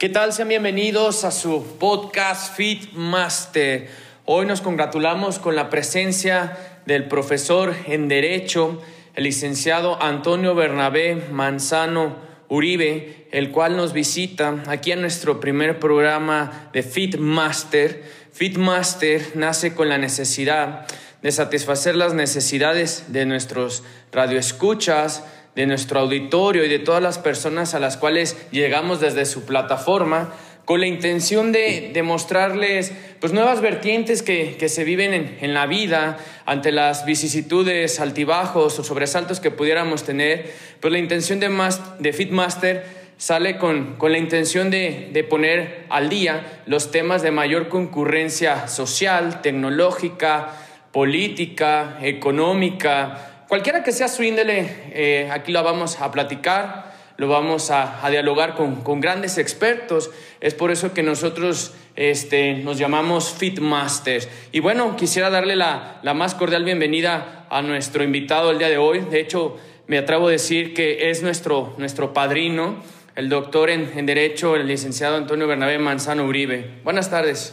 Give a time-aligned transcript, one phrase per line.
[0.00, 0.32] ¿Qué tal?
[0.32, 3.86] Sean bienvenidos a su podcast Fit Master.
[4.24, 8.80] Hoy nos congratulamos con la presencia del profesor en Derecho,
[9.14, 12.16] el licenciado Antonio Bernabé Manzano
[12.48, 18.02] Uribe, el cual nos visita aquí en nuestro primer programa de Fit Master.
[18.32, 20.86] Fit Master nace con la necesidad
[21.20, 23.82] de satisfacer las necesidades de nuestros
[24.12, 29.44] radioescuchas, de nuestro auditorio y de todas las personas a las cuales llegamos desde su
[29.44, 30.32] plataforma
[30.64, 35.66] con la intención de demostrarles pues, nuevas vertientes que, que se viven en, en, la
[35.66, 40.52] vida ante las vicisitudes, altibajos o sobresaltos que pudiéramos tener.
[40.78, 42.84] Pues la intención de, más, de Fitmaster
[43.16, 48.68] sale con, con la intención de, de poner al día los temas de mayor concurrencia
[48.68, 50.52] social, tecnológica,
[50.92, 57.72] política, económica, Cualquiera que sea su índole, eh, aquí lo vamos a platicar, lo vamos
[57.72, 60.12] a, dialogar con, grandes expertos.
[60.40, 64.28] Es por eso que nosotros este, nos llamamos Fitmasters.
[64.52, 68.78] Y bueno, quisiera darle la, la más cordial bienvenida a nuestro invitado el día de
[68.78, 69.00] hoy.
[69.00, 69.56] De hecho,
[69.88, 72.76] me atrevo a decir que es nuestro, nuestro padrino,
[73.16, 76.78] el doctor en, en Derecho, el licenciado Antonio Bernabé Manzano Uribe.
[76.84, 77.52] Buenas tardes.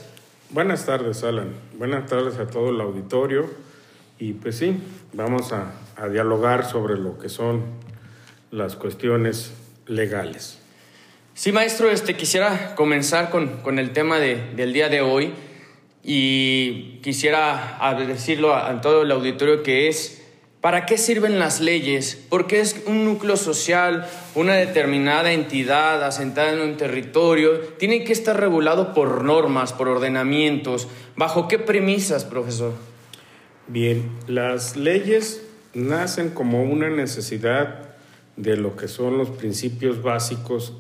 [0.52, 1.56] Buenas tardes, Alan.
[1.74, 3.67] Buenas tardes a todo el auditorio.
[4.20, 4.78] Y pues sí,
[5.14, 7.64] vamos a, a dialogar sobre lo que son
[8.52, 9.52] las cuestiones
[9.86, 10.60] legales.
[11.34, 15.34] Sí, maestro, este, quisiera comenzar con, con el tema de, del día de hoy
[16.04, 20.24] y quisiera decirlo a, todo el auditorio que es,
[20.62, 22.18] ¿para qué sirven las leyes?
[22.30, 28.40] Porque es un núcleo social, una determinada entidad asentada en un territorio, tiene que estar
[28.40, 30.88] regulado por normas, por ordenamientos.
[31.16, 32.74] ¿Bajo qué premisas, profesor?
[33.70, 37.90] Bien, las leyes nacen como una necesidad
[38.38, 40.74] de lo que son los principios básicos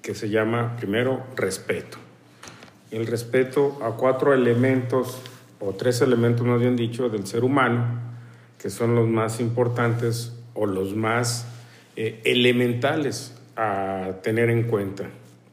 [0.00, 1.98] que se llama primero respeto.
[2.90, 5.18] El respeto a cuatro elementos
[5.60, 8.00] o tres elementos más bien dicho del ser humano
[8.58, 11.46] que son los más importantes o los más
[11.96, 15.04] eh, elementales a tener en cuenta,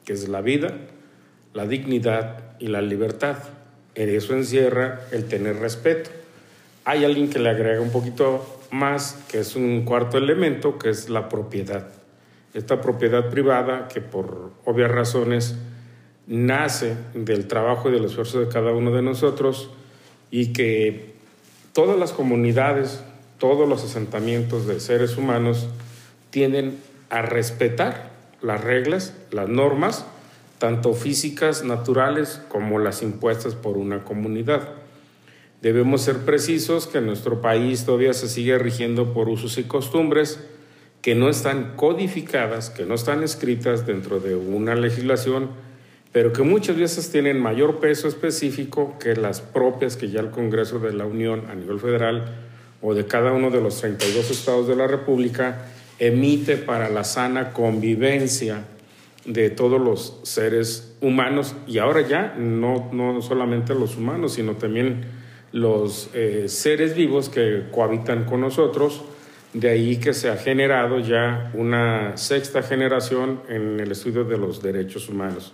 [0.05, 0.73] que es la vida,
[1.53, 3.37] la dignidad y la libertad.
[3.95, 6.11] En eso encierra el tener respeto.
[6.87, 11.09] Hay alguien que le agrega un poquito más, que es un cuarto elemento, que es
[11.09, 11.89] la propiedad.
[12.53, 15.57] Esta propiedad privada que por obvias razones
[16.27, 19.69] nace del trabajo y del esfuerzo de cada uno de nosotros
[20.31, 21.15] y que
[21.73, 23.03] todas las comunidades,
[23.37, 25.67] todos los asentamientos de seres humanos
[26.29, 28.11] tienden a respetar
[28.41, 30.05] las reglas, las normas,
[30.57, 34.86] tanto físicas, naturales, como las impuestas por una comunidad.
[35.61, 40.39] Debemos ser precisos que nuestro país todavía se sigue rigiendo por usos y costumbres
[41.01, 45.49] que no están codificadas, que no están escritas dentro de una legislación,
[46.11, 50.79] pero que muchas veces tienen mayor peso específico que las propias que ya el Congreso
[50.79, 52.35] de la Unión a nivel federal
[52.81, 57.51] o de cada uno de los 32 estados de la República emite para la sana
[57.51, 58.65] convivencia
[59.25, 65.16] de todos los seres humanos y ahora ya no, no solamente los humanos, sino también
[65.51, 69.03] los eh, seres vivos que cohabitan con nosotros,
[69.53, 74.61] de ahí que se ha generado ya una sexta generación en el estudio de los
[74.61, 75.53] derechos humanos.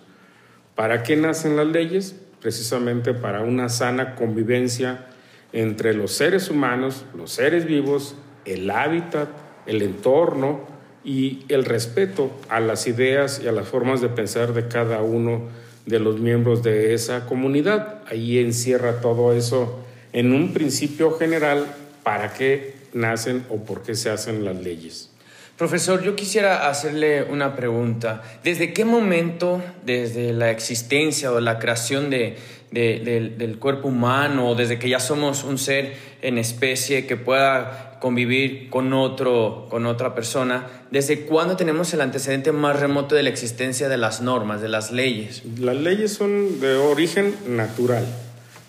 [0.75, 2.15] ¿Para qué nacen las leyes?
[2.41, 5.07] Precisamente para una sana convivencia
[5.53, 8.15] entre los seres humanos, los seres vivos,
[8.45, 9.29] el hábitat,
[9.67, 10.61] el entorno
[11.05, 15.43] y el respeto a las ideas y a las formas de pensar de cada uno
[15.85, 18.01] de los miembros de esa comunidad.
[18.09, 19.79] Ahí encierra todo eso
[20.13, 25.09] en un principio general para qué nacen o por qué se hacen las leyes.
[25.57, 28.23] Profesor, yo quisiera hacerle una pregunta.
[28.43, 32.37] ¿Desde qué momento, desde la existencia o la creación de,
[32.71, 35.93] de, del, del cuerpo humano, desde que ya somos un ser
[36.23, 42.51] en especie que pueda convivir con otro, con otra persona, ¿desde cuándo tenemos el antecedente
[42.51, 45.41] más remoto de la existencia de las normas, de las leyes?
[45.57, 48.05] Las leyes son de origen natural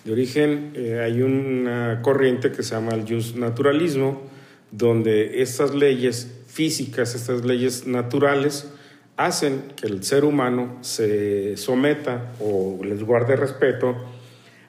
[0.04, 3.06] de origen, eh, hay una corriente que se llama el
[3.40, 4.20] naturalismo,
[4.70, 8.68] donde estas leyes físicas, estas leyes naturales,
[9.16, 13.96] hacen que el ser humano se someta o les guarde respeto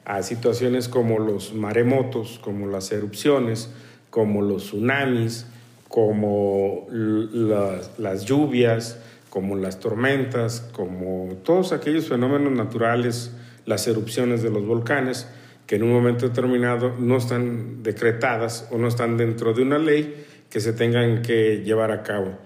[0.06, 3.72] a situaciones como los maremotos, como las erupciones,
[4.16, 5.46] como los tsunamis,
[5.90, 8.98] como las, lluvias,
[9.30, 13.34] como las tormentas, como todos aquellos fenómenos naturales,
[13.66, 15.28] las erupciones de los volcanes,
[15.68, 20.26] que en un momento determinado no están decretadas o no están dentro de una ley
[20.50, 22.38] que se tengan que llevar a cabo.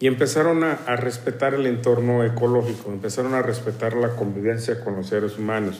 [0.00, 5.36] Y empezaron a, respetar el entorno ecológico, empezaron a respetar la convivencia con los seres
[5.36, 5.78] humanos.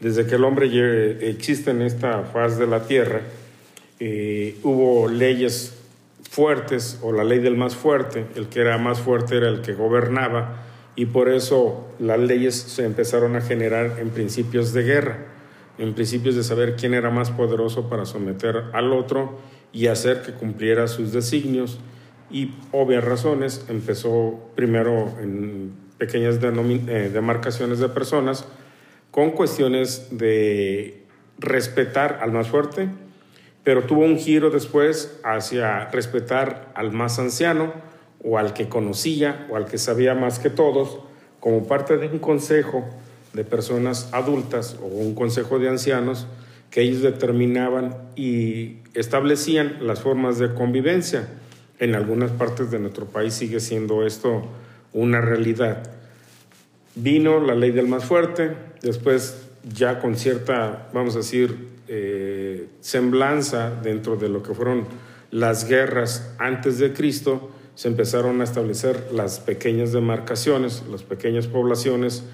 [0.00, 3.22] Desde que el hombre existe en esta faz de la Tierra,
[3.98, 5.74] eh, hubo leyes
[6.30, 9.72] fuertes o la ley del más fuerte, el que era más fuerte era el que
[9.74, 10.62] gobernaba
[10.96, 15.26] y por eso las leyes se empezaron a generar en principios de guerra,
[15.78, 19.38] en principios de saber quién era más poderoso para someter al otro
[19.72, 21.78] y hacer que cumpliera sus designios
[22.30, 28.46] y obvias razones empezó primero en pequeñas eh, demarcaciones de personas
[29.10, 31.04] con cuestiones de
[31.38, 32.88] respetar al más fuerte,
[33.66, 37.72] pero tuvo un giro después hacia respetar al más anciano
[38.22, 41.00] o al que conocía o al que sabía más que todos,
[41.40, 42.84] como parte de un consejo
[43.32, 46.28] de personas adultas o un consejo de ancianos
[46.70, 51.26] que ellos determinaban y establecían las formas de convivencia.
[51.80, 54.44] En algunas partes de nuestro país sigue siendo esto
[54.92, 55.90] una realidad.
[56.94, 62.35] Vino la ley del más fuerte, después ya con cierta, vamos a decir, eh,
[62.80, 64.84] semblanza dentro de lo que fueron
[65.30, 72.24] las guerras antes de Cristo, se empezaron a establecer las pequeñas demarcaciones, las pequeñas poblaciones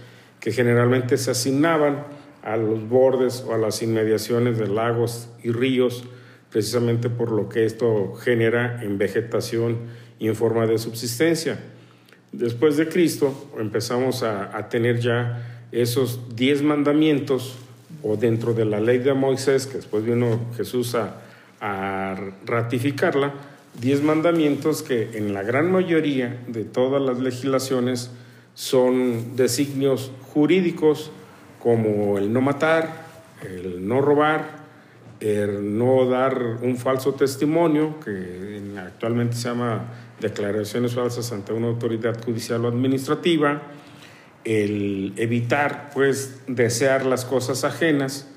[0.41, 2.05] que generalmente se asignaban
[2.43, 6.05] a los bordes o a las inmediaciones de lagos y ríos,
[6.51, 9.79] precisamente por lo que esto genera en vegetación
[10.19, 11.59] y en forma de subsistencia.
[12.33, 17.59] Después de Cristo empezamos a, tener ya esos diez mandamientos
[18.03, 21.19] o dentro de la ley de Moisés, que después vino Jesús a,
[22.45, 23.35] ratificarla,
[23.81, 28.11] diez mandamientos que en la gran mayoría de todas las legislaciones
[28.55, 31.13] son designios jurídicos
[31.61, 33.05] como el no matar,
[33.43, 34.63] el no robar,
[35.21, 39.85] el no dar un falso testimonio, que actualmente se llama
[40.21, 43.63] declaraciones falsas ante una autoridad judicial o administrativa,
[44.45, 48.29] el evitar pues desear las cosas ajenas.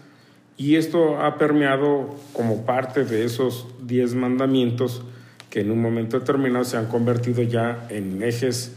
[0.57, 5.03] Y esto ha permeado como parte de esos diez mandamientos
[5.49, 8.73] que en un momento determinado se han convertido ya en ejes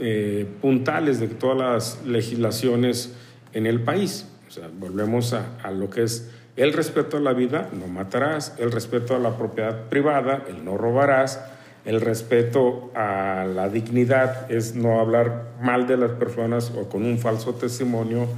[0.00, 3.14] eh, puntales de todas las legislaciones
[3.52, 4.26] en el país.
[4.48, 8.54] O sea, volvemos a, a lo que es el respeto a la vida, no matarás,
[8.58, 11.40] el respeto a la propiedad privada, el no robarás,
[11.84, 17.18] el respeto a la dignidad es no hablar mal de las personas o con un
[17.18, 18.28] falso testimonio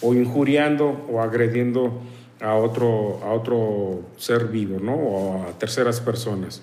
[0.00, 2.00] o injuriando o agrediendo
[2.40, 4.94] a otro, a otro ser vivo, ¿no?
[4.94, 6.62] O a terceras personas.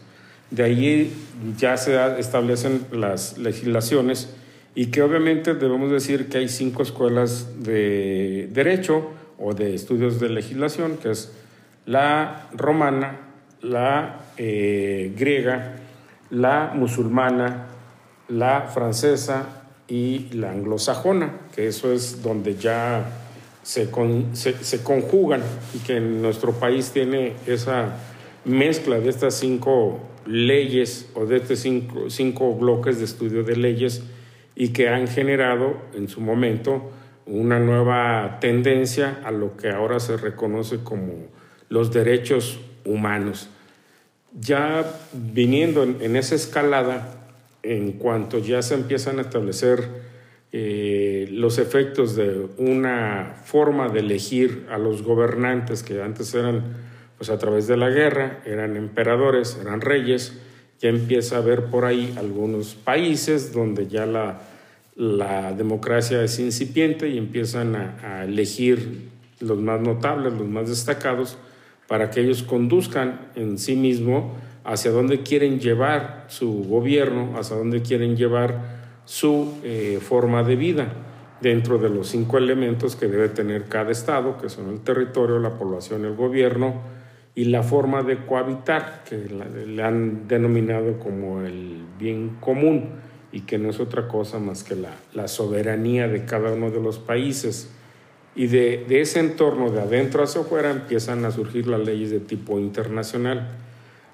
[0.51, 1.13] De ahí
[1.57, 4.33] ya se establecen las legislaciones
[4.73, 9.09] y que obviamente debemos decir que hay cinco escuelas de derecho
[9.39, 11.31] o de estudios de legislación, que es
[11.85, 13.19] la romana,
[13.61, 15.77] la eh, griega,
[16.29, 17.67] la musulmana,
[18.27, 23.05] la francesa y la anglosajona, que eso es donde ya
[23.63, 23.89] se,
[24.33, 25.41] se, conjugan
[25.73, 27.97] y que en nuestro país tiene esa
[28.43, 34.03] mezcla de estas cinco leyes o de estos cinco, cinco bloques de estudio de leyes
[34.55, 36.91] y que han generado en su momento
[37.25, 41.13] una nueva tendencia a lo que ahora se reconoce como
[41.69, 43.49] los derechos humanos
[44.39, 47.27] ya viniendo en, esa escalada,
[47.63, 49.87] en cuanto ya se empiezan a establecer
[50.51, 56.85] eh, los efectos de una forma de elegir a los gobernantes que antes eran
[57.17, 60.33] pues a través de la guerra, eran emperadores, eran reyes,
[60.79, 64.41] ya empieza a haber por ahí algunos países donde ya la,
[64.95, 71.37] la democracia es incipiente y empiezan a, a elegir los más notables, los más destacados,
[71.87, 77.81] para que ellos conduzcan en sí mismo hacia dónde quieren llevar su gobierno, hacia dónde
[77.81, 78.75] quieren llevar
[79.05, 80.87] su eh, forma de vida
[81.41, 85.51] dentro de los cinco elementos que debe tener cada estado, que son el territorio, la
[85.51, 86.81] población, el gobierno
[87.35, 92.89] y la forma de cohabitar, que le han denominado como el bien común
[93.31, 96.81] y que no es otra cosa más que la, la soberanía de cada uno de
[96.81, 97.69] los países.
[98.35, 102.59] Y de, ese entorno de adentro hacia afuera empiezan a surgir las leyes de tipo
[102.59, 103.47] internacional,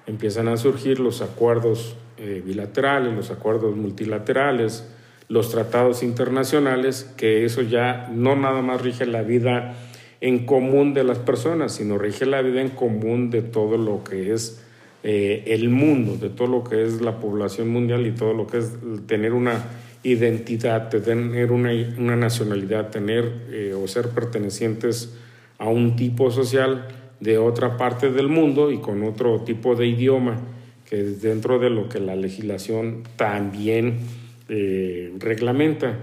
[0.06, 4.88] empiezan a surgir los acuerdos eh, bilaterales, los acuerdos multilaterales,
[5.28, 9.74] los tratados internacionales, que eso ya no nada más rige la vida
[10.20, 14.32] en común de las personas, sino rige la vida en común de todo lo que
[14.32, 14.62] es
[15.02, 18.58] eh, el mundo, de todo lo que es la población mundial y todo lo que
[18.58, 18.70] es
[19.08, 19.64] tener una
[20.02, 25.14] identidad, tener una, una nacionalidad, tener eh, o ser pertenecientes
[25.58, 26.88] a un tipo social
[27.20, 30.40] de otra parte del mundo y con otro tipo de idioma,
[30.88, 34.00] que es dentro de lo que la legislación también
[34.48, 35.98] eh, reglamenta.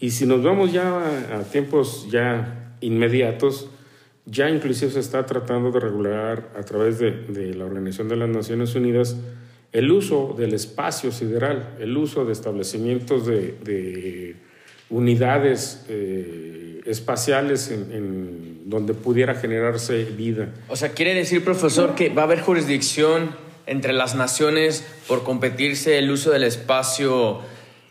[0.00, 3.68] Y si nos vamos ya a tiempos ya inmediatos,
[4.26, 8.74] ya inclusive se está tratando de regular a través de, la Organización de las Naciones
[8.74, 9.16] Unidas
[9.72, 14.36] el uso del espacio sideral, el uso de establecimientos de,
[14.90, 20.50] unidades eh, espaciales en, donde pudiera generarse vida.
[20.68, 23.34] O sea, quiere decir, profesor, que va a haber jurisdicción
[23.66, 27.40] entre las naciones por competirse el uso del espacio,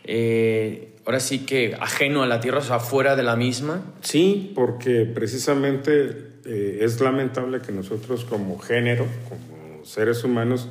[0.04, 3.82] eh, ahora sí que ajeno a la Tierra, o sea, fuera de la misma.
[4.02, 10.68] Sí, porque precisamente eh, es lamentable que nosotros como género, como seres humanos,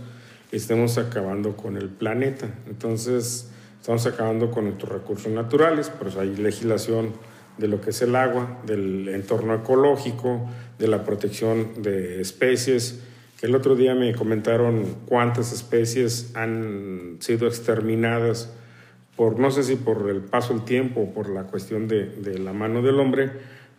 [0.52, 2.48] estemos acabando con el planeta.
[2.68, 7.14] Entonces, estamos acabando con nuestros recursos naturales, pues hay legislación
[7.58, 10.48] de lo que es el agua, del entorno ecológico,
[10.80, 13.02] de la protección de especies.
[13.42, 18.54] El otro día me comentaron cuántas especies han sido exterminadas
[19.16, 22.54] por, no sé si por el paso del tiempo o por la cuestión de la
[22.54, 23.32] mano del hombre,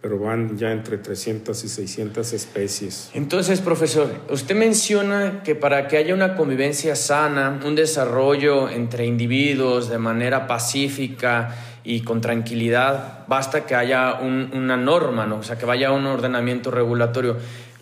[0.03, 3.11] pero van ya entre 300 y 600 especies.
[3.15, 9.89] Entonces, profesor, usted menciona que para que haya una convivencia sana, un desarrollo entre individuos
[9.89, 11.55] de manera pacífica
[11.85, 15.37] y con tranquilidad, basta que haya una norma, ¿no?
[15.37, 17.37] o sea, que vaya un ordenamiento regulatorio.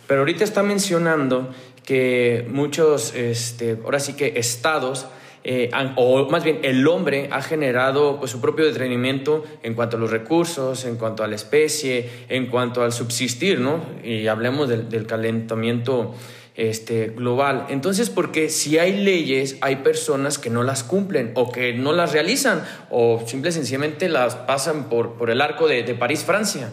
[0.07, 1.49] Pero ahorita está mencionando
[1.87, 5.07] que muchos, este, ahora sí que estados,
[5.43, 10.01] eh, o más bien el hombre ha generado pues, su propio detenimiento en cuanto a
[10.01, 13.83] los recursos, en cuanto a la especie, en cuanto al subsistir, ¿no?
[14.05, 16.15] Y hablemos del, calentamiento
[16.57, 17.67] este, global.
[17.71, 22.13] Entonces, porque si hay leyes, hay personas que no las cumplen o que no las
[22.13, 26.71] realizan o simple y sencillamente las pasan por, por el arco de, París, Francia.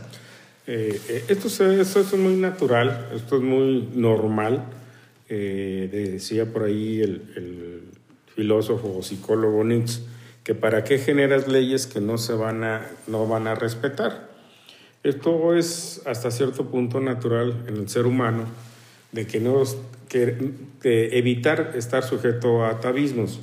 [0.68, 4.66] Eh, eh, esto, esto, es muy natural, esto es muy normal.
[5.30, 7.97] decía por ahí el
[8.38, 10.03] filósofo o psicólogo Nietzsche,
[10.44, 14.29] que para qué generas leyes que no se van a, no van a respetar.
[15.03, 18.46] Esto es hasta cierto punto natural en el ser humano,
[19.12, 19.63] de que no
[20.08, 20.38] que,
[21.17, 23.39] evitar estar sujeto a atavismos.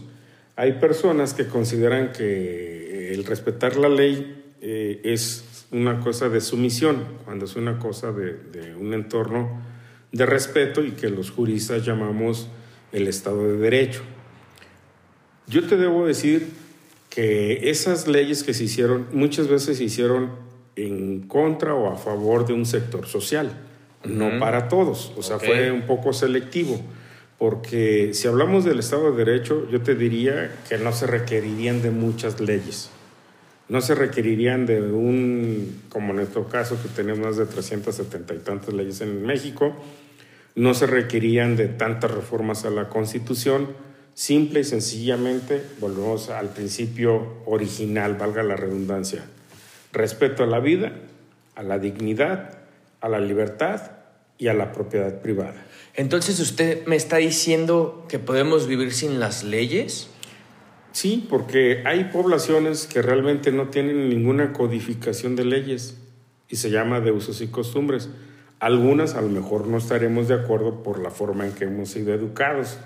[0.54, 7.02] Hay personas que consideran que el respetar la ley eh, es una cosa de sumisión,
[7.24, 9.60] cuando es una cosa de, de un entorno
[10.12, 12.48] de respeto y que los juristas llamamos
[12.92, 14.13] el Estado de Derecho.
[15.46, 16.48] Yo te debo decir
[17.10, 20.30] que esas leyes que se hicieron muchas veces se hicieron
[20.76, 23.52] en contra o a favor de un sector social,
[24.04, 26.80] no para todos, o sea, fue un poco selectivo,
[27.38, 31.90] porque si hablamos del Estado de Derecho, yo te diría que no se requerirían de
[31.90, 32.90] muchas leyes,
[33.68, 38.38] no se requerirían de un, como en nuestro caso, que tenemos más de 370 y
[38.38, 39.74] tantas leyes en México,
[40.56, 43.68] no se requerían de tantas reformas a la Constitución,
[44.14, 49.24] Simple y sencillamente volvemos al principio original, valga la redundancia.
[49.92, 50.92] Respeto a la vida,
[51.56, 52.58] a la dignidad,
[53.00, 53.90] a la libertad
[54.38, 55.66] y a la propiedad privada.
[55.94, 60.08] Entonces usted me está diciendo que podemos vivir sin las leyes?
[60.92, 65.96] Sí, porque hay poblaciones que realmente no tienen ninguna codificación de leyes
[66.48, 68.10] y se llama de usos y costumbres.
[68.60, 72.14] Algunas a lo mejor no estaremos de acuerdo por la forma en que hemos sido
[72.14, 72.78] educados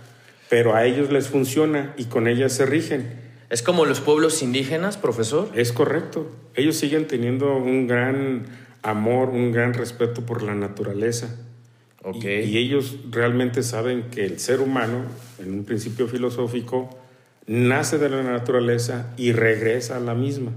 [0.49, 3.29] pero a ellos les funciona y con ellas se rigen.
[3.51, 5.49] ¿Es como los pueblos indígenas, profesor?
[5.55, 6.31] Es correcto.
[6.55, 8.47] Ellos siguen teniendo un gran
[8.83, 11.35] amor, un gran respeto por la naturaleza.
[12.03, 12.45] Okay.
[12.45, 15.05] Y, ellos realmente saben que el ser humano,
[15.39, 16.89] en un principio filosófico,
[17.47, 20.53] nace de la naturaleza y regresa a la misma.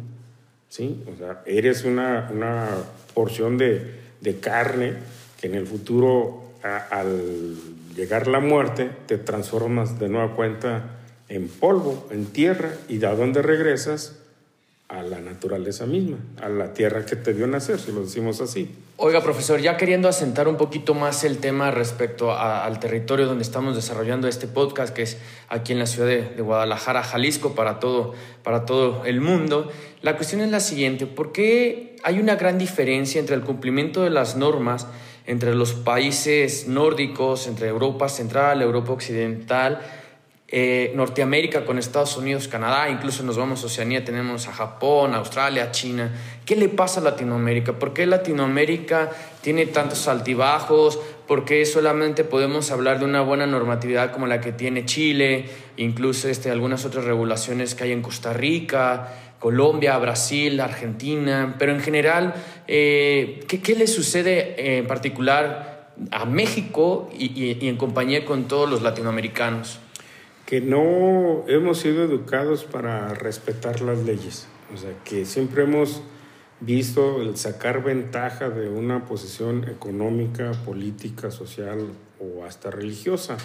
[0.70, 1.04] ¿Sí?
[1.14, 2.68] O sea, eres una, una
[3.14, 4.94] porción de, de carne
[5.40, 7.56] que en el futuro, al
[7.96, 10.98] llegar la muerte, te transformas de nueva cuenta
[11.30, 14.18] en polvo, en tierra, y de dónde regresas
[14.92, 18.70] a la naturaleza misma, a la tierra que te dio nacer, si lo decimos así.
[18.98, 23.76] Oiga, profesor, ya queriendo asentar un poquito más el tema respecto al territorio donde estamos
[23.76, 25.18] desarrollando este podcast, que es
[25.48, 29.72] aquí en la ciudad de, de, Guadalajara, Jalisco, para todo, para todo el mundo,
[30.02, 34.10] la cuestión es la siguiente, ¿por qué hay una gran diferencia entre el cumplimiento de
[34.10, 34.88] las normas
[35.32, 39.80] entre los países nórdicos, entre Europa Central, Europa Occidental,
[40.50, 45.72] eh, Norteamérica con Estados Unidos, Canadá, incluso nos vamos a Oceanía, tenemos a Japón, Australia,
[45.72, 46.12] China.
[46.46, 47.72] ¿Qué le pasa a Latinoamérica?
[47.72, 49.10] ¿Por qué Latinoamérica
[49.40, 51.00] tiene tantos altibajos?
[51.32, 55.46] ¿Por qué solamente podemos hablar de una buena normatividad como la que tiene Chile,
[55.78, 61.56] incluso este, algunas otras regulaciones que hay en Costa Rica, Colombia, Brasil, Argentina?
[61.58, 62.34] Pero en general,
[62.68, 68.70] eh, ¿qué, ¿qué, le sucede en particular a México y, y en compañía con todos
[68.70, 69.80] los latinoamericanos?
[70.46, 74.50] que no hemos sido educados para respetar las leyes.
[74.74, 76.02] O sea, que siempre hemos
[76.62, 81.88] visto el sacar ventaja de una posición económica, política, social
[82.20, 83.38] o hasta religiosa,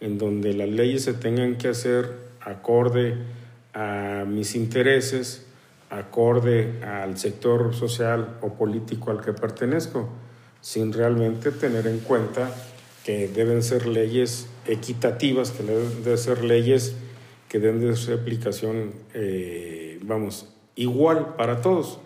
[0.00, 3.16] en donde las leyes se tengan que hacer acorde
[3.74, 5.46] a mis intereses,
[5.90, 10.08] acorde al sector social o político al que pertenezco,
[10.60, 12.54] sin realmente tener en cuenta
[13.04, 16.94] que deben ser leyes equitativas, que deben ser leyes
[17.52, 21.98] que deben de ser aplicación, eh, vamos, igual para todos.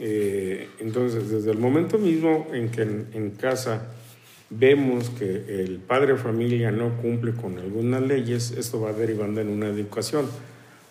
[0.00, 3.92] Eh, entonces, desde el momento mismo en que en, casa
[4.50, 9.48] vemos que el padre de familia no cumple con algunas leyes, esto va derivando en
[9.48, 10.26] una educación.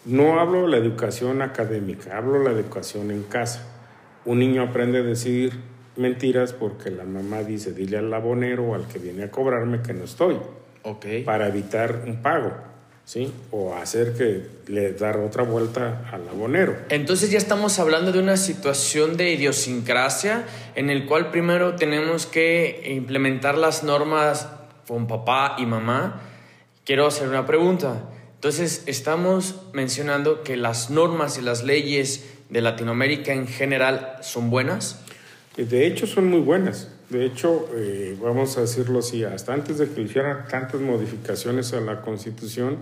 [0.06, 3.68] No hablo de la educación académica, hablo de la educación en casa.
[4.26, 5.54] Un niño aprende a decidir
[5.96, 9.94] mentiras porque la mamá dice, dile al abonero o al que viene a cobrarme que
[9.94, 10.38] no estoy.
[10.84, 11.24] Okay.
[11.24, 12.54] Para evitar un pago.
[13.08, 13.32] ¿Sí?
[13.52, 16.76] O hacer que le dar otra vuelta al abonero.
[16.90, 20.46] Entonces ya estamos hablando de una situación de idiosincrasia
[20.76, 24.50] en el cual primero tenemos que implementar las normas
[24.86, 26.22] con papá y mamá.
[26.84, 28.10] Quiero hacer una pregunta.
[28.36, 35.00] Entonces estamos mencionando que las normas y las leyes de Latinoamérica en general son buenas.
[35.56, 36.90] De hecho, son muy buenas.
[37.10, 41.80] De hecho, eh, vamos a decirlo así, hasta antes de que hicieran tantas modificaciones a
[41.80, 42.78] la Constitución,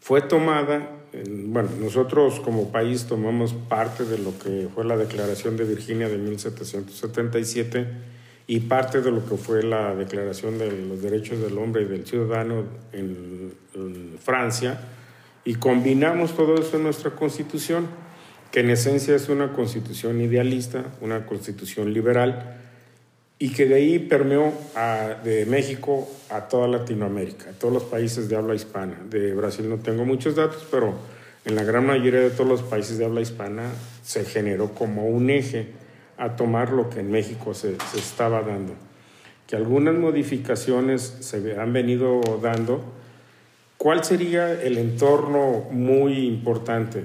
[0.00, 0.88] fue tomada,
[1.26, 6.18] bueno, nosotros como país tomamos parte de lo que fue la Declaración de Virginia de
[6.18, 7.86] 1777
[8.46, 12.06] y parte de lo que fue la Declaración de los Derechos del Hombre y del
[12.06, 13.52] Ciudadano en
[14.22, 14.80] Francia,
[15.44, 17.86] y combinamos todo eso en nuestra Constitución
[18.54, 22.63] que en esencia es una constitución idealista, una constitución liberal,
[23.38, 24.52] y que de ahí permeó
[25.24, 28.96] de México a toda Latinoamérica, a todos los países de habla hispana.
[29.10, 30.94] De Brasil no tengo muchos datos, pero
[31.44, 33.70] en la gran mayoría de todos los países de habla hispana
[34.02, 35.68] se generó como un eje
[36.16, 38.74] a tomar lo que en México se, se estaba dando.
[39.46, 42.82] Que algunas modificaciones se han venido dando.
[43.76, 47.04] ¿Cuál sería el entorno muy importante?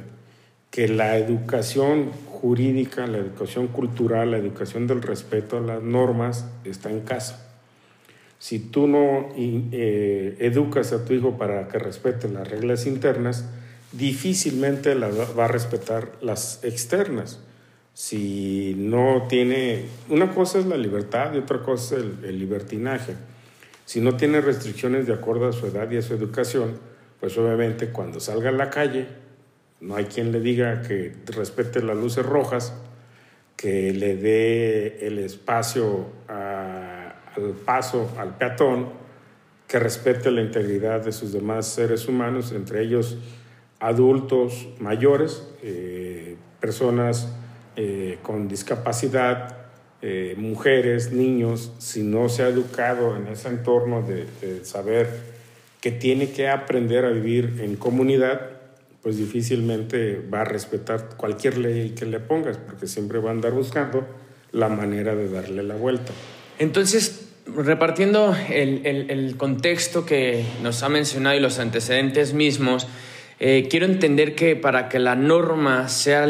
[0.71, 6.89] que la educación jurídica, la educación cultural, la educación del respeto a las normas está
[6.89, 7.45] en casa.
[8.39, 13.45] Si tú no eh, educas a tu hijo para que respete las reglas internas,
[13.91, 17.39] difícilmente va a respetar las externas.
[17.93, 23.15] Si no tiene, una cosa es la libertad y otra cosa es el, el libertinaje.
[23.85, 26.77] Si no tiene restricciones de acuerdo a su edad y a su educación,
[27.19, 29.07] pues obviamente cuando salga a la calle
[29.81, 32.73] no hay quien le diga que respete las luces rojas,
[33.55, 38.89] que le dé el espacio al paso al peatón,
[39.67, 43.17] que respete la integridad de sus demás seres humanos, entre ellos
[43.79, 47.33] adultos mayores, eh, personas
[47.75, 49.57] eh, con discapacidad,
[50.01, 55.09] eh, mujeres, niños, si no se ha educado en ese entorno de, de saber
[55.81, 58.58] que tiene que aprender a vivir en comunidad,
[59.01, 63.53] pues difícilmente va a respetar cualquier ley que le pongas, porque siempre va a andar
[63.53, 64.05] buscando
[64.51, 66.11] la manera de darle la vuelta.
[66.57, 72.87] Entonces, repartiendo el, contexto que nos ha mencionado y los antecedentes mismos,
[73.39, 76.27] eh, quiero entender que para que la norma sea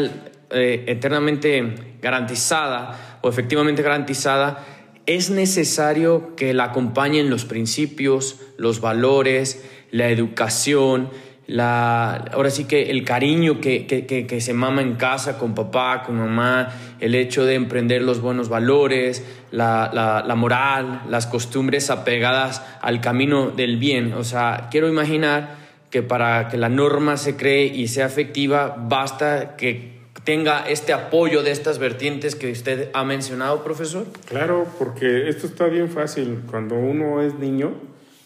[0.50, 4.64] eh, eternamente garantizada o efectivamente garantizada,
[5.06, 11.10] es necesario que la acompañen los principios, los valores, la educación,
[11.50, 16.16] la, ahora sí que el cariño que, que, se mama en casa con papá, con
[16.16, 16.68] mamá,
[17.00, 23.50] el hecho de emprender los buenos valores, la, la, moral, las costumbres apegadas al camino
[23.50, 24.12] del bien.
[24.12, 25.56] O sea, quiero imaginar
[25.90, 31.42] que para que la norma se cree y sea efectiva, basta que tenga este apoyo
[31.42, 34.06] de estas vertientes que usted ha mencionado, profesor.
[34.26, 36.42] Claro, porque esto está bien fácil.
[36.48, 37.72] Cuando uno es niño,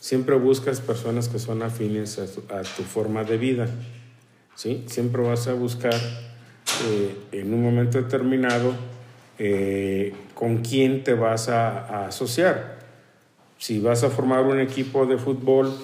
[0.04, 3.68] siempre buscas personas que son afines a tu, forma de vida.
[4.54, 4.84] ¿sí?
[4.86, 8.74] Siempre vas a buscar eh, en un momento determinado
[9.38, 12.80] eh, con quién te vas a, asociar.
[13.56, 15.74] Si vas a formar un equipo de fútbol,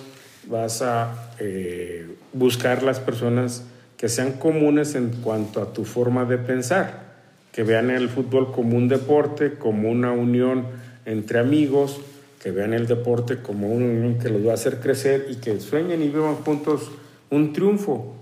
[0.49, 3.65] vas a eh, buscar las personas
[3.97, 7.05] que sean comunes en cuanto a tu forma de pensar,
[7.53, 10.67] que vean el fútbol como un deporte, como una unión
[11.07, 12.03] entre amigos,
[12.41, 15.61] que vean el deporte como una unión que los va a hacer crecer y que
[15.61, 16.91] sueñen y vivan juntos
[17.29, 18.15] un triunfo.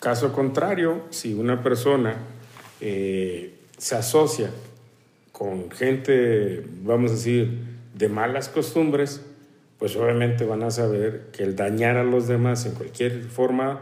[0.00, 2.16] Caso contrario, si una persona
[2.80, 4.50] eh, se asocia
[5.30, 7.60] con gente, vamos a decir,
[7.94, 9.22] de malas costumbres,
[9.78, 13.80] pues obviamente van a saber que el dañar a los demás en cualquier forma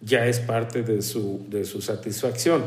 [0.00, 2.62] ya es parte de su, de su satisfacción.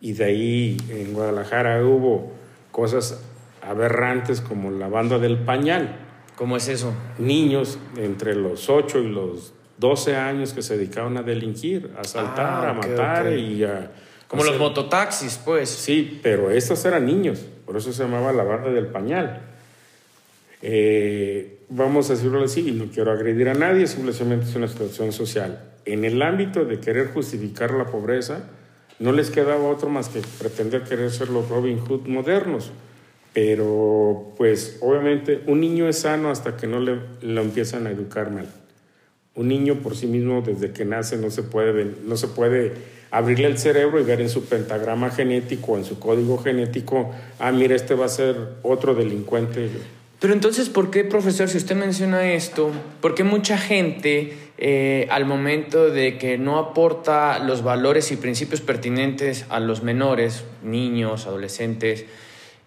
[0.00, 2.32] Y de ahí en Guadalajara hubo
[2.70, 3.20] cosas
[3.62, 5.96] aberrantes como la banda del pañal.
[6.36, 6.94] ¿Cómo es eso?
[7.18, 12.66] Niños entre los 8 y los 12 años que se dedicaban a delinquir, a asaltar,
[12.66, 13.90] ah, a matar y a...
[14.28, 15.68] Como los mototaxis, pues.
[15.68, 19.42] Sí, pero estos eran niños, por eso se llamaba la banda del pañal.
[20.62, 25.12] Eh, vamos a decirlo así, y no quiero agredir a nadie, simplemente es una situación
[25.12, 25.64] social.
[25.84, 28.44] En el ámbito de querer justificar la pobreza,
[28.98, 32.70] no les quedaba otro más que pretender querer ser los Robin Hood modernos.
[33.32, 38.30] Pero, pues, obviamente, un niño es sano hasta que no le, lo empiezan a educar
[38.30, 38.48] mal.
[39.34, 42.72] Un niño por sí mismo, desde que nace, no se puede, no se puede
[43.10, 47.74] abrirle el cerebro y ver en su pentagrama genético, en su código genético, ah, mira,
[47.74, 49.68] este va a ser otro delincuente
[50.20, 55.24] pero entonces, ¿por qué, profesor, si usted menciona esto, por qué mucha gente eh, al
[55.24, 62.04] momento de que no aporta los valores y principios pertinentes a los menores, niños, adolescentes,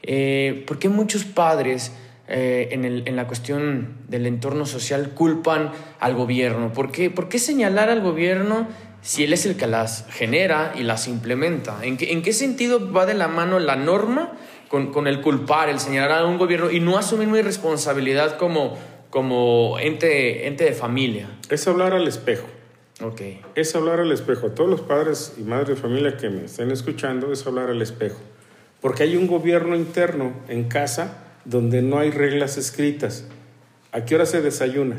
[0.03, 1.91] eh, por qué muchos padres
[2.27, 6.71] eh, en, el, en, la cuestión del entorno social culpan al gobierno?
[6.71, 8.67] ¿Por qué, ¿Por qué señalar al gobierno
[9.01, 11.79] si él es el que las genera y las implementa?
[11.83, 14.33] ¿En qué, ¿En qué sentido va de la mano la norma?
[14.91, 18.75] con, el culpar, el señalar a un gobierno y no asumir mi responsabilidad como,
[19.11, 21.29] como ente, ente de familia.
[21.51, 22.47] Es hablar al espejo.
[23.03, 23.21] Ok.
[23.53, 24.49] Es hablar al espejo.
[24.49, 28.17] Todos los padres y madres de familia que me estén escuchando, es hablar al espejo.
[28.83, 33.25] Porque hay un gobierno interno en casa donde no hay reglas escritas.
[33.93, 34.97] ¿A qué hora se desayuna?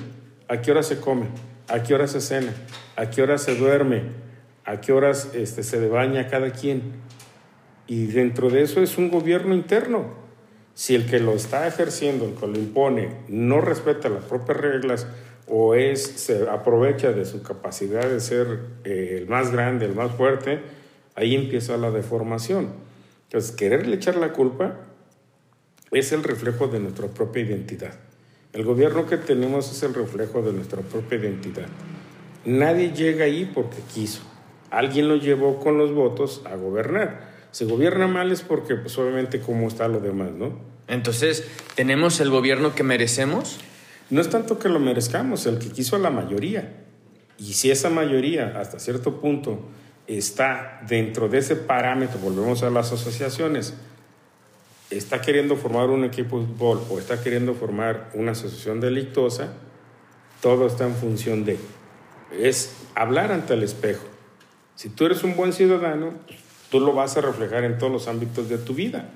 [0.49, 1.27] ¿A qué hora se come?
[1.69, 2.55] ¿A qué hora se cena?
[2.97, 4.05] ¿A qué hora se duerme?
[4.65, 6.95] ¿A qué horas este, se baña cada quien?
[7.87, 10.15] Y dentro de eso es un gobierno interno.
[10.73, 15.07] Si el que lo está ejerciendo, el que lo impone, no respeta las propias reglas
[15.47, 20.11] o es, se aprovecha de su capacidad de ser eh, el más grande, el más
[20.13, 20.61] fuerte,
[21.17, 22.94] ahí empieza la deformación.
[23.25, 24.81] Entonces, quererle echar la culpa
[25.91, 27.95] es el reflejo de nuestra propia identidad.
[28.53, 31.67] El gobierno que tenemos es el reflejo de nuestra propia identidad.
[32.45, 34.23] Nadie llega ahí porque quiso.
[34.71, 39.39] Alguien lo llevó con los votos a gobernar se gobierna mal es porque, pues obviamente,
[39.39, 40.59] cómo está lo demás, ¿no?
[40.89, 43.61] Entonces, ¿tenemos el gobierno que merecemos?
[44.11, 46.73] No es tanto que lo merezcamos, el que quiso a la mayoría.
[47.39, 49.61] Y si esa mayoría, hasta cierto punto,
[50.07, 53.75] está dentro de ese parámetro, volvemos a las asociaciones,
[54.91, 59.53] está queriendo formar un equipo de fútbol o está queriendo formar una asociación delictosa,
[60.41, 61.59] todo está en función de.
[62.39, 64.05] Es hablar ante el espejo.
[64.77, 66.13] Si tú eres un buen ciudadano,
[66.71, 69.09] tú lo vas a reflejar en todos los ámbitos de tu vida.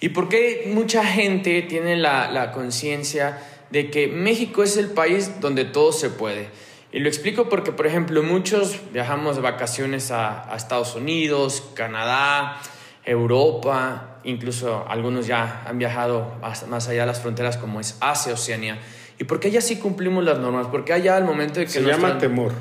[0.00, 3.38] ¿Y por qué mucha gente tiene la, conciencia
[3.70, 6.48] de que México es el país donde todo se puede?
[6.96, 12.56] Y lo explico porque, por ejemplo, muchos viajamos de vacaciones a, Estados Unidos, Canadá,
[13.04, 18.78] Europa, incluso algunos ya han viajado más allá de las fronteras como es Asia, Oceanía.
[19.18, 20.68] ¿Y por qué allá sí cumplimos las normas?
[20.68, 21.72] Porque allá al momento de que...
[21.72, 22.52] Se llama temor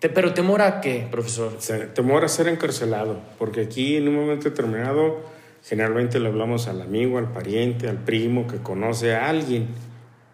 [0.00, 1.56] pero temor a qué, profesor?
[1.94, 5.20] temor a ser encarcelado, porque aquí en un momento determinado
[5.62, 9.68] generalmente le hablamos al amigo, al pariente, al primo que conoce a alguien,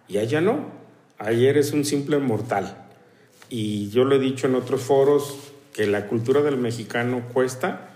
[0.08, 0.64] y allá no,
[1.18, 2.83] ayer es un simple mortal.
[3.50, 7.90] Y yo lo he dicho en otros foros que la cultura del mexicano cuesta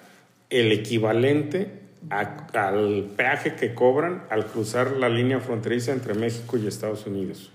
[0.51, 1.81] el equivalente
[2.11, 7.51] al peaje que cobran al cruzar la línea fronteriza entre México y Estados Unidos.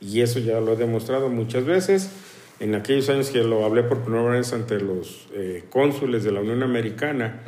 [0.00, 2.10] Y eso ya lo he demostrado muchas veces
[2.60, 6.40] en aquellos años que lo hablé por primera vez ante los eh, cónsules de la
[6.40, 7.42] Unión Americana,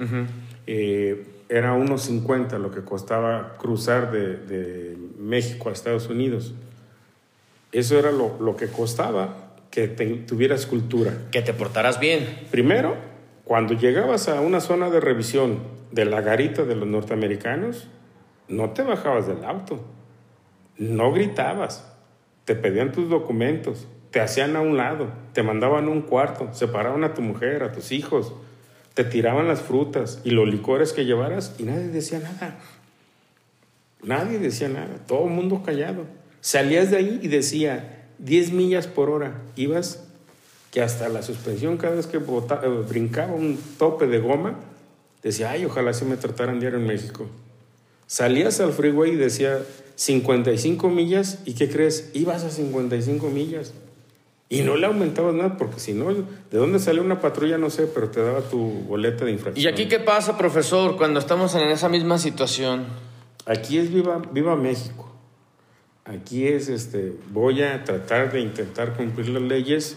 [0.67, 6.55] eh, era unos 50 lo que costaba cruzar de, México a Estados Unidos.
[7.73, 9.40] Eso era lo, que costaba
[9.71, 11.13] que tuvieras cultura.
[11.31, 12.47] Que te portaras bien.
[12.51, 12.97] Primero,
[13.45, 15.59] cuando llegabas a una zona de revisión
[15.91, 17.89] de la garita de los norteamericanos,
[18.49, 19.85] no te bajabas del auto,
[20.77, 21.87] no gritabas,
[22.45, 27.05] te pedían tus documentos, te hacían a un lado, te mandaban a un cuarto, separaban
[27.05, 28.33] a tu mujer, a tus hijos,
[28.95, 32.59] te tiraban las frutas y los licores que llevaras y nadie decía nada.
[34.03, 36.07] Nadie decía nada, todo el mundo callado.
[36.41, 39.35] Salías de ahí y decía, 10 millas por hora.
[39.57, 40.05] Ibas
[40.71, 44.55] que hasta la suspensión, cada vez que eh, brincaba un tope de goma,
[45.23, 47.27] decía, ay, ojalá se me trataran diario en México.
[48.07, 49.61] Salías al freeway y decía
[49.97, 52.11] 55 millas, ¿y qué crees?
[52.15, 53.73] Ibas a 55 millas.
[54.49, 56.25] Y no le aumentabas nada, porque si no, ¿de
[56.59, 57.57] dónde salió una patrulla?
[57.57, 59.65] No sé, pero te daba tu boleta de infracción.
[59.65, 62.87] ¿Y aquí qué pasa, profesor, cuando estamos en esa misma situación?
[63.47, 65.10] Aquí es viva, viva México.
[66.11, 69.97] Aquí es, este, voy a tratar de intentar cumplir las leyes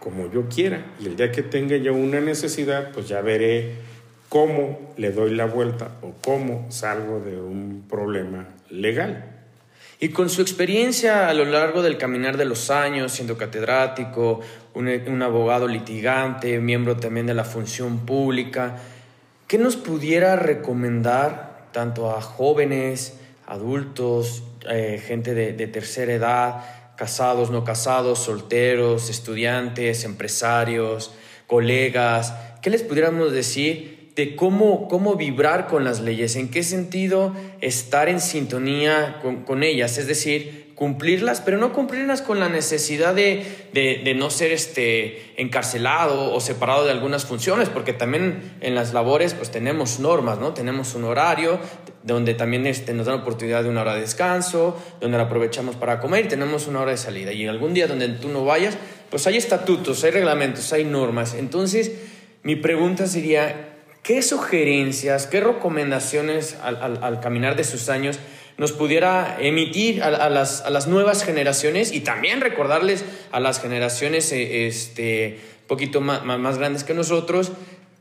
[0.00, 0.86] como yo quiera.
[0.98, 3.74] Y el día que tenga ya una necesidad, pues ya veré
[4.30, 9.34] cómo le doy la vuelta o cómo salgo de un problema legal.
[10.00, 14.40] Y con su experiencia a lo largo del caminar de los años, siendo catedrático,
[14.72, 18.76] un, abogado litigante, miembro también de la función pública,
[19.46, 26.64] ¿qué nos pudiera recomendar tanto a jóvenes, adultos, eh, gente de tercera edad,
[26.96, 31.12] casados, no casados, solteros, estudiantes, empresarios,
[31.46, 32.34] colegas?
[32.60, 33.98] ¿Qué les pudiéramos decir?
[34.18, 39.96] de cómo, cómo vibrar con las leyes, en qué sentido estar en sintonía con, ellas,
[39.96, 46.32] es decir, cumplirlas, pero no cumplirlas con la necesidad de, de, no ser este, encarcelado
[46.32, 50.54] o separado de algunas funciones, porque también en las labores pues tenemos normas, ¿no?
[50.54, 51.58] Tenemos un horario
[52.04, 55.98] donde también este, nos dan oportunidad de una hora de descanso, donde la aprovechamos para
[55.98, 57.32] comer y tenemos una hora de salida.
[57.32, 58.78] Y algún día donde tú no vayas,
[59.10, 61.34] pues hay estatutos, hay reglamentos, hay normas.
[61.34, 61.90] Entonces,
[62.44, 68.20] mi pregunta sería, ¿qué sugerencias, qué recomendaciones al, caminar de sus años
[68.58, 75.38] nos pudiera emitir a, las, nuevas generaciones y también recordarles a las generaciones eh, este,
[75.66, 77.52] poquito más, más grandes que nosotros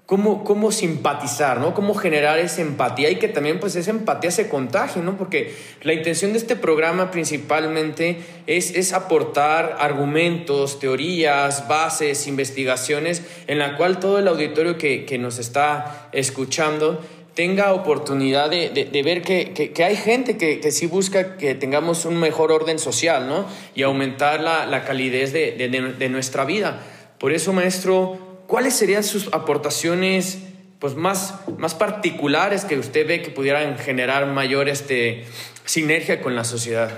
[0.08, 1.76] cómo, cómo simpatizar, ¿no?
[1.76, 5.18] Cómo generar esa empatía y que también pues esa empatía se contagie, ¿no?
[5.18, 8.18] Porque la intención de este programa principalmente
[8.48, 15.18] es, es aportar argumentos, teorías, bases, investigaciones, en la cual todo el auditorio que, que
[15.18, 17.02] nos está escuchando
[17.38, 22.04] tenga oportunidad de, de, ver que, que, hay gente que, que, sí busca que tengamos
[22.06, 23.46] un mejor orden social, ¿no?
[23.76, 26.82] Y aumentar la, la calidez de, de nuestra vida.
[27.20, 30.40] Por eso, maestro, ¿cuáles serían sus aportaciones
[30.80, 35.24] pues, más, más particulares que usted ve que pudieran generar mayor este,
[35.64, 36.90] sinergia con la sociedad?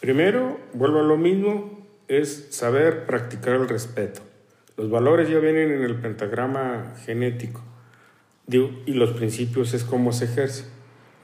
[0.00, 4.22] Primero, vuelvo a lo mismo, es saber practicar el respeto.
[4.78, 7.62] Los valores ya vienen en el pentagrama genético
[8.48, 10.64] y los principios es cómo se ejerce.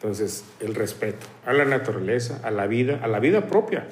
[0.00, 3.88] Entonces, el respeto a la naturaleza, a la vida, a la vida propia.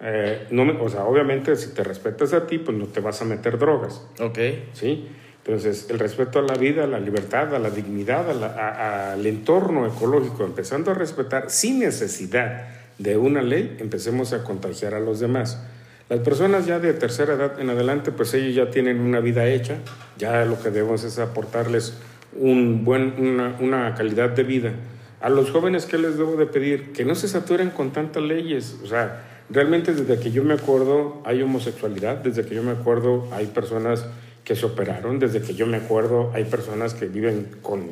[0.00, 3.24] Eh, no o sea, obviamente si te respetas a ti, pues no te vas a
[3.24, 4.06] meter drogas.
[4.20, 4.38] Ok.
[4.74, 5.08] ¿Sí?
[5.46, 10.44] Entonces, el respeto a la vida, a la libertad, a la dignidad, al entorno ecológico,
[10.44, 15.62] empezando a respetar sin necesidad de una ley, empecemos a contagiar a los demás.
[16.08, 19.78] Las personas ya de tercera edad en adelante, pues ellos ya tienen una vida hecha,
[20.18, 21.94] ya lo que debemos es aportarles
[22.38, 24.72] un buen, una, una calidad de vida.
[25.20, 26.92] A los jóvenes, ¿qué les debo de pedir?
[26.92, 28.78] Que no se saturen con tantas leyes.
[28.84, 33.28] O sea, realmente desde que yo me acuerdo hay homosexualidad, desde que yo me acuerdo
[33.32, 34.06] hay personas
[34.46, 35.18] que se operaron.
[35.18, 37.90] Desde que yo me acuerdo, hay personas que viven con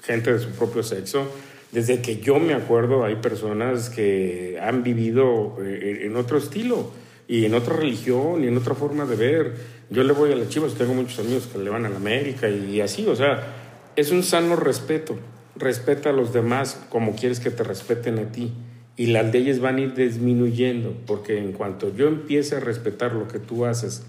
[0.00, 1.26] gente de su propio sexo.
[1.72, 6.92] Desde que yo me acuerdo, hay personas que han vivido eh, en otro estilo
[7.26, 9.54] y en otra religión y en otra forma de ver.
[9.90, 12.48] Yo le voy a las chivas, tengo muchos amigos que le van a la América
[12.48, 13.67] y así, o sea,
[13.98, 15.18] es un sano respeto.
[15.56, 18.52] Respeta a los demás como quieres que te respeten a ti.
[18.96, 23.26] Y las leyes van a ir disminuyendo, porque en cuanto yo empiece a respetar lo
[23.26, 24.04] que tú haces,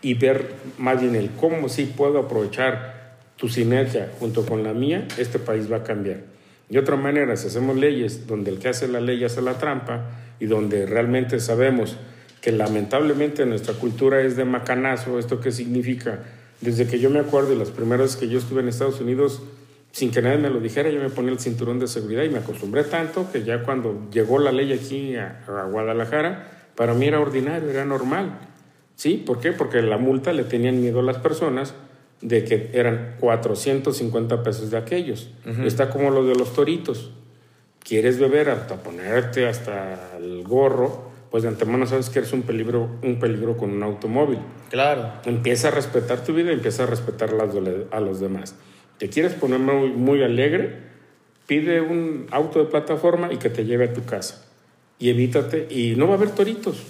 [0.00, 5.06] y ver más bien el cómo sí puedo aprovechar tu sinergia junto con la mía,
[5.18, 6.22] este país va a cambiar.
[6.70, 10.12] De otra manera, si hacemos leyes donde el que hace la ley hace la trampa
[10.38, 11.98] y donde realmente sabemos
[12.40, 16.20] que lamentablemente nuestra cultura es de macanazo, ¿esto qué significa?
[16.60, 19.42] Desde que yo me acuerdo, las primeras que yo estuve en Estados Unidos,
[19.92, 22.38] sin que nadie me lo dijera, yo me ponía el cinturón de seguridad y me
[22.38, 27.20] acostumbré tanto que ya cuando llegó la ley aquí a, a Guadalajara, para mí era
[27.20, 28.38] ordinario, era normal.
[28.96, 29.16] ¿Sí?
[29.16, 29.52] ¿Por qué?
[29.52, 31.74] Porque la multa le tenían miedo a las personas
[32.20, 35.30] de que eran 450 pesos de aquellos.
[35.64, 37.10] Está como lo de los toritos.
[37.82, 42.88] Quieres beber hasta ponerte hasta el gorro, pues de antemano sabes que eres un peligro,
[43.02, 44.40] un peligro con un automóvil.
[44.68, 45.12] Claro.
[45.24, 47.30] Empieza a respetar tu vida y empieza a respetar
[47.90, 48.56] a los demás.
[48.98, 50.90] ¿Te quieres poner muy, muy alegre?
[51.46, 54.44] Pide un auto de plataforma y que te lleve a tu casa.
[54.98, 56.82] Y evítate, y no va a haber toritos.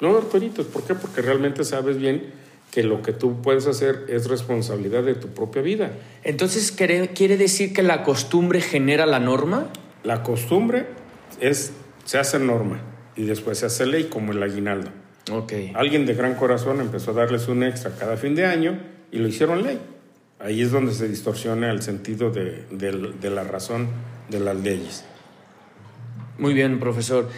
[0.00, 0.94] No, Arturitos, ¿por qué?
[0.94, 2.34] Porque realmente sabes bien
[2.70, 5.92] que lo que tú puedes hacer es responsabilidad de tu propia vida.
[6.24, 9.68] Entonces, ¿quiere decir que la costumbre genera la norma?
[10.04, 10.86] La costumbre
[11.40, 11.72] es,
[12.04, 12.82] se hace norma
[13.16, 14.90] y después se hace ley como el aguinaldo.
[15.30, 15.72] Okay.
[15.74, 18.78] Alguien de gran corazón empezó a darles un extra cada fin de año
[19.10, 19.80] y lo hicieron ley.
[20.38, 23.88] Ahí es donde se distorsiona el sentido de, de la razón
[24.28, 25.04] de las leyes.
[26.38, 27.30] Muy bien, profesor.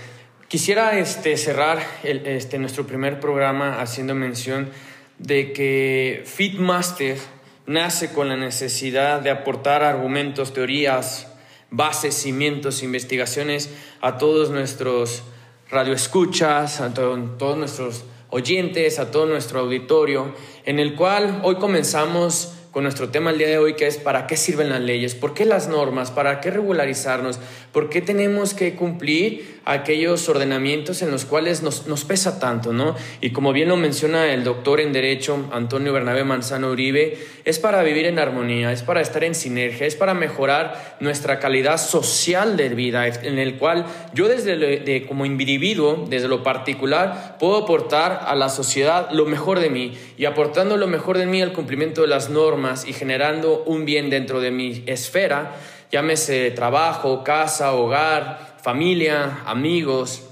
[0.49, 4.71] Quisiera este, cerrar este, nuestro primer programa haciendo mención
[5.19, 7.19] de que Fitmaster
[7.67, 11.29] nace con la necesidad de aportar argumentos, teorías,
[11.71, 15.23] bases, cimientos, investigaciones a todos nuestros
[15.71, 22.85] radioescuchas, a todos nuestros oyentes, a todo nuestro auditorio, en el cual hoy comenzamos con
[22.85, 25.15] nuestro tema el día de hoy, que es ¿para qué sirven las leyes?
[25.15, 26.11] ¿Por qué las normas?
[26.11, 27.39] ¿Para qué regularizarnos?
[27.73, 32.73] ¿Por qué tenemos que cumplir aquellos ordenamientos en los cuales nos, pesa tanto?
[32.73, 32.97] ¿no?
[33.21, 37.83] Y como bien lo menciona el doctor en Derecho, Antonio Bernabé Manzano Uribe, es para
[37.83, 42.71] vivir en armonía, es para estar en sinergia, es para mejorar nuestra calidad social de
[42.71, 48.35] vida, en el cual yo desde de, como individuo, desde lo particular, puedo aportar a
[48.35, 52.09] la sociedad lo mejor de mí y aportando lo mejor de mí al cumplimiento de
[52.09, 55.55] las normas y generando un bien dentro de mi esfera,
[55.91, 60.23] llámese trabajo, casa, hogar, familia, amigos,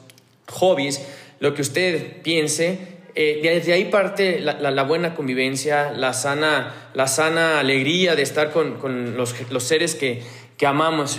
[0.48, 1.06] hobbies,
[1.40, 7.60] lo que usted piense, eh, desde ahí parte la, buena convivencia, la sana, la sana
[7.60, 10.22] alegría de estar con, los, seres que,
[10.66, 11.18] amamos.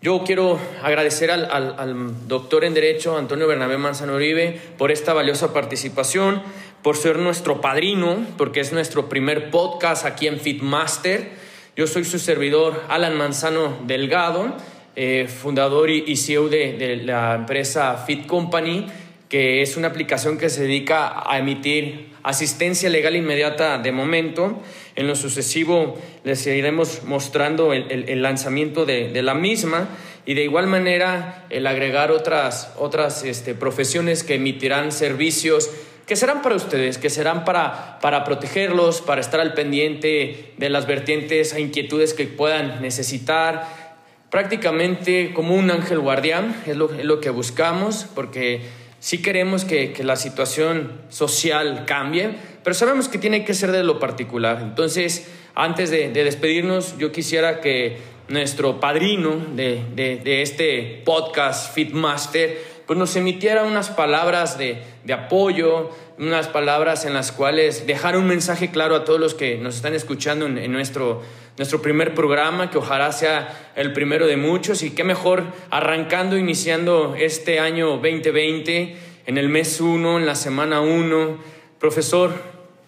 [0.00, 5.52] Yo quiero agradecer al, al, doctor en Derecho, Antonio Bernabé Manzano Uribe, por esta valiosa
[5.52, 6.42] participación
[6.82, 11.45] por ser nuestro padrino, porque es nuestro primer podcast aquí en Fitmaster.
[11.76, 14.56] Yo soy su servidor, Alan Manzano Delgado,
[14.96, 18.86] eh, fundador y, CEO de, la empresa Fit Company,
[19.28, 24.58] que es una aplicación que se dedica a emitir asistencia legal inmediata de momento.
[24.94, 29.90] En lo sucesivo les iremos mostrando el, lanzamiento de, la misma
[30.24, 35.70] y de igual manera el agregar otras, otras este, profesiones que emitirán servicios
[36.06, 40.86] que serán para ustedes, que serán para, para protegerlos, para estar al pendiente de las
[40.86, 43.86] vertientes e inquietudes que puedan necesitar.
[44.30, 48.62] Prácticamente como un ángel guardián es lo, lo que buscamos, porque
[49.00, 52.30] sí queremos que, que, la situación social cambie,
[52.62, 54.60] pero sabemos que tiene que ser de lo particular.
[54.62, 57.96] Entonces, antes de, de despedirnos, yo quisiera que
[58.28, 65.90] nuestro padrino de, de, de este podcast, Fitmaster, pues nos emitiera unas palabras de, apoyo,
[66.18, 69.94] unas palabras en las cuales dejar un mensaje claro a todos los que nos están
[69.94, 71.22] escuchando en, nuestro,
[71.58, 77.16] nuestro primer programa, que ojalá sea el primero de muchos y qué mejor arrancando, iniciando
[77.18, 78.96] este año 2020,
[79.26, 81.38] en el mes 1, en la semana 1.
[81.80, 82.32] Profesor,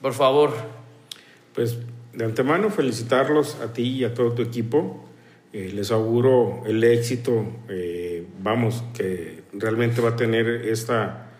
[0.01, 0.53] por favor.
[1.55, 1.77] Pues
[2.13, 5.05] de antemano felicitarlos a ti y a todo tu equipo.
[5.53, 11.31] Eh, les auguro el éxito, eh, vamos, que realmente va a tener esta,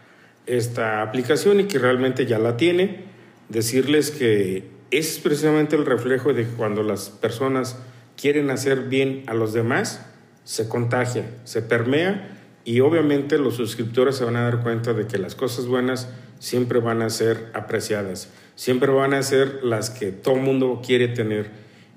[0.47, 3.05] esta aplicación y que realmente ya la tiene.
[3.49, 7.77] Decirles que es precisamente el reflejo de cuando las personas
[8.17, 10.05] quieren hacer bien a los demás,
[10.45, 15.19] se contagia, se permea y obviamente los suscriptores se van a dar cuenta de que
[15.19, 20.37] las cosas buenas siempre van a ser apreciadas, siempre van a ser las que todo
[20.37, 21.51] mundo quiere tener.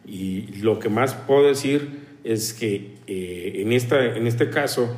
[0.05, 4.95] Y lo que más puedo decir es que eh, en, esta, en este caso,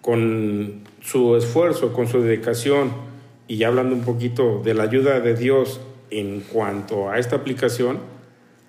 [0.00, 2.92] con su esfuerzo, con su dedicación
[3.48, 7.98] y ya hablando un poquito de la ayuda de Dios en cuanto a esta aplicación,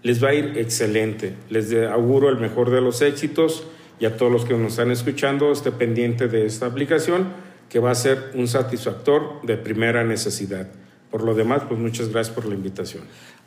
[0.04, 1.36] les va a ir excelente.
[1.50, 3.68] Les auguro el mejor de los éxitos
[4.00, 7.28] y a todos los que nos están escuchando, esté pendiente de esta aplicación
[7.70, 10.68] que va a ser un satisfactor de primera necesidad.
[11.12, 13.04] Por lo demás, pues muchas gracias por la invitación.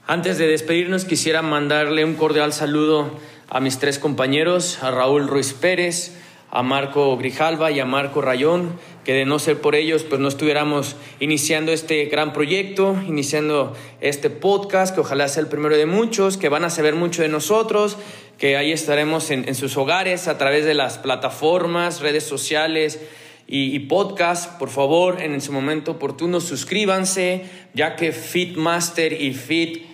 [0.07, 3.11] Antes de despedirnos, quisiera mandarle un cordial saludo
[3.49, 6.17] a mis tres compañeros, a Raúl Ruiz Pérez,
[6.55, 10.29] a Marco Grijalva y a Marco Rayón, que de no ser por ellos, pues no
[10.29, 16.37] estuviéramos iniciando este gran proyecto, iniciando este podcast, que ojalá sea el primero de muchos,
[16.37, 17.99] que van a saber mucho de nosotros,
[18.39, 23.01] que ahí estaremos en, sus hogares a través de las plataformas, redes sociales
[23.49, 24.57] y, podcast.
[24.57, 29.87] Por favor, en su momento oportuno, suscríbanse, ya que Fitmaster y Fit,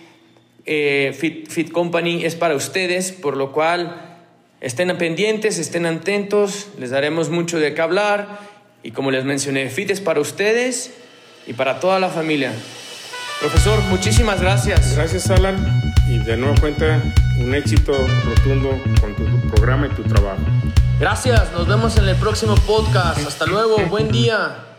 [0.67, 4.10] eh, Fit, Fit Company es para ustedes, por lo cual
[4.61, 8.39] Estén pendientes, estén atentos, les daremos mucho de qué hablar
[8.83, 10.91] y como les mencioné, FIT para ustedes
[11.47, 12.53] y para toda la familia.
[13.39, 14.95] Profesor, muchísimas gracias.
[14.95, 15.57] Gracias, Alan.
[16.07, 17.01] Y de nuevo cuenta,
[17.39, 17.91] un éxito
[18.23, 20.43] rotundo con tu, tu programa y tu trabajo.
[20.99, 23.25] Gracias, nos vemos en el próximo podcast.
[23.25, 24.70] Hasta luego, buen día.